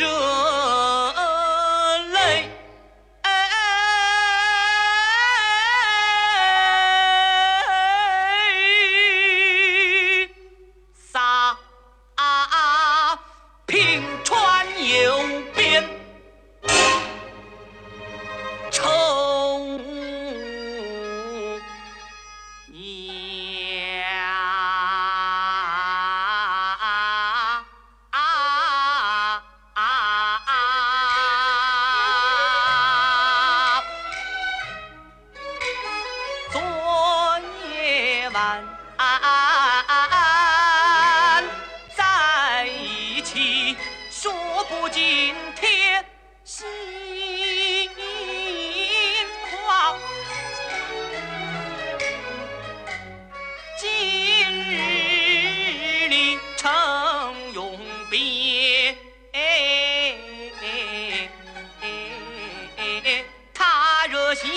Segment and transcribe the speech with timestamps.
[0.00, 0.29] yo
[41.94, 43.76] 在一起，
[44.10, 44.32] 说
[44.64, 46.02] 不尽天
[46.42, 46.66] 心
[49.50, 49.94] 话。
[53.78, 53.88] 今
[54.70, 57.78] 日里成永
[58.10, 58.96] 别，
[63.52, 64.48] 他惹邪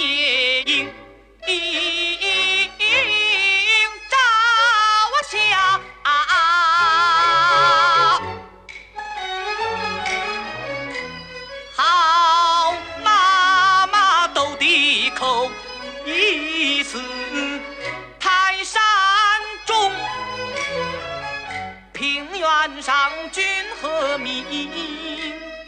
[22.83, 23.41] 上君
[23.81, 24.43] 和民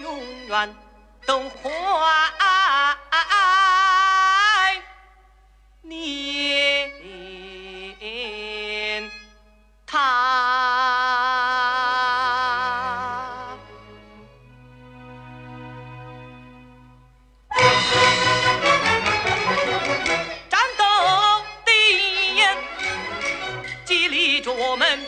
[0.02, 0.76] 永远
[1.26, 1.62] 都怀
[5.81, 6.92] 念
[9.88, 9.96] 他。
[20.50, 20.84] 战斗
[21.64, 21.72] 的
[22.36, 22.58] 眼，
[23.86, 25.00] 激励着我们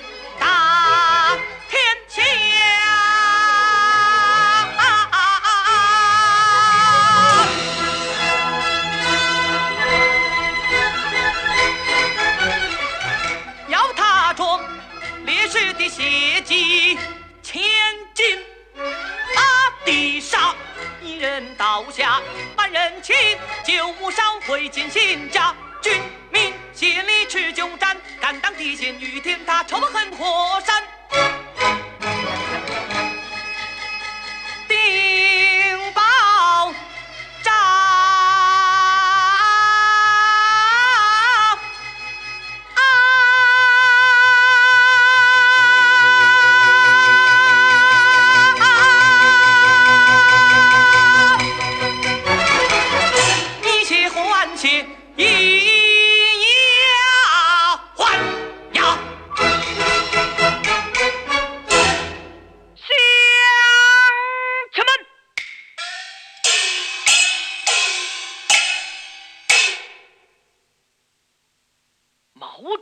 [24.47, 25.53] 母烧毁尽新家。
[25.81, 26.01] 军
[26.31, 30.81] 民协力持久战，敢当地陷与天塌，仇恨火山。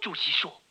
[0.06, 0.62] 主席说：“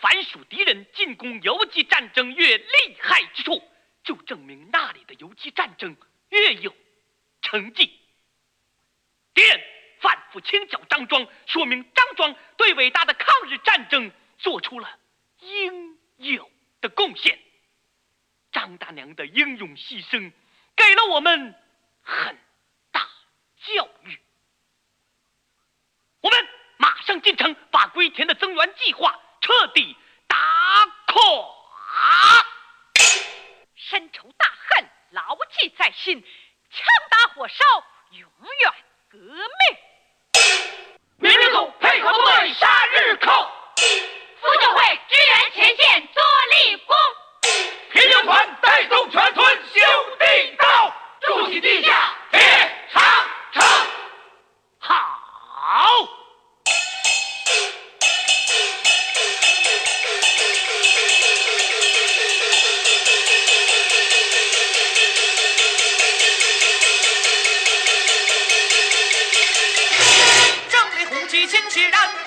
[0.00, 3.62] 凡属敌人进攻游击战争越厉害之处，
[4.02, 5.94] 就证明那里的游击战争
[6.30, 6.74] 越有
[7.42, 8.00] 成绩。
[9.34, 9.62] 敌人
[10.00, 14.98] 反复清剿张庄，说明张庄对伟大的抗日战争做出了
[15.40, 17.38] 应有的贡献。
[18.52, 20.32] 张大娘的英勇牺牲，
[20.74, 21.54] 给了我们
[22.00, 22.38] 很
[22.90, 23.06] 大
[23.66, 24.18] 教育。
[27.20, 30.36] 进城，把龟田的增援计划彻底打
[31.06, 31.14] 垮。
[33.74, 36.24] 深仇大恨，牢记在心，
[36.70, 37.64] 枪打火烧，
[38.12, 38.30] 永
[38.60, 38.72] 远
[39.10, 39.91] 革命。
[71.52, 72.21] 胜利红旗新血燃，